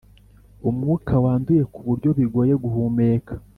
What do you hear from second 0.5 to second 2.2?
umwuka wanduye kuburyo